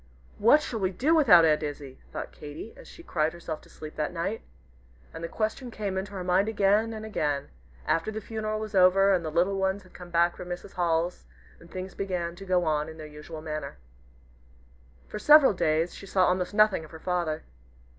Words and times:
"What 0.39 0.63
shall 0.63 0.79
we 0.79 0.89
do 0.89 1.13
without 1.13 1.45
Aunt 1.45 1.61
Izzie?" 1.61 1.99
thought 2.11 2.31
Katy, 2.31 2.73
as 2.75 2.87
she 2.87 3.03
cried 3.03 3.33
herself 3.33 3.61
to 3.61 3.69
sleep 3.69 3.97
that 3.97 4.11
night. 4.11 4.41
And 5.13 5.23
the 5.23 5.27
question 5.27 5.69
came 5.69 5.95
into 5.95 6.13
her 6.13 6.23
mind 6.23 6.49
again 6.49 6.91
and 6.91 7.05
again, 7.05 7.49
after 7.85 8.09
the 8.11 8.19
funeral 8.19 8.59
was 8.59 8.73
over 8.73 9.13
and 9.13 9.23
the 9.23 9.29
little 9.29 9.59
ones 9.59 9.83
had 9.83 9.93
come 9.93 10.09
back 10.09 10.35
from 10.35 10.49
Mrs. 10.49 10.71
Hall's, 10.73 11.25
and 11.59 11.69
things 11.69 11.93
began 11.93 12.35
to 12.37 12.45
go 12.45 12.65
on 12.65 12.89
in 12.89 12.97
their 12.97 13.05
usual 13.05 13.43
manner. 13.43 13.77
For 15.07 15.19
several 15.19 15.53
days 15.53 15.93
she 15.93 16.07
saw 16.07 16.25
almost 16.25 16.55
nothing 16.55 16.83
of 16.83 16.89
her 16.89 16.99
father. 16.99 17.43